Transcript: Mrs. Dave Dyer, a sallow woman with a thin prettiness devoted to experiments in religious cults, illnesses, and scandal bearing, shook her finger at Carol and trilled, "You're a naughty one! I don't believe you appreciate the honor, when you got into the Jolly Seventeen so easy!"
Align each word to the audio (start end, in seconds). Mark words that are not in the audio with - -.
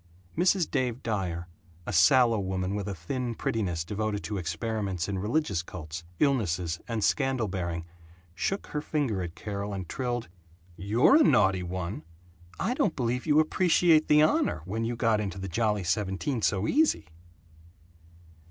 Mrs. 0.35 0.67
Dave 0.71 1.03
Dyer, 1.03 1.47
a 1.85 1.93
sallow 1.93 2.39
woman 2.39 2.73
with 2.73 2.87
a 2.87 2.95
thin 2.95 3.35
prettiness 3.35 3.85
devoted 3.85 4.23
to 4.23 4.39
experiments 4.39 5.07
in 5.07 5.19
religious 5.19 5.61
cults, 5.61 6.03
illnesses, 6.17 6.79
and 6.87 7.03
scandal 7.03 7.47
bearing, 7.47 7.85
shook 8.33 8.65
her 8.65 8.81
finger 8.81 9.21
at 9.21 9.35
Carol 9.35 9.75
and 9.75 9.87
trilled, 9.87 10.27
"You're 10.75 11.17
a 11.17 11.23
naughty 11.23 11.61
one! 11.61 12.01
I 12.59 12.73
don't 12.73 12.95
believe 12.95 13.27
you 13.27 13.39
appreciate 13.39 14.07
the 14.07 14.23
honor, 14.23 14.63
when 14.65 14.85
you 14.85 14.95
got 14.95 15.21
into 15.21 15.37
the 15.37 15.47
Jolly 15.47 15.83
Seventeen 15.83 16.41
so 16.41 16.67
easy!" 16.67 17.05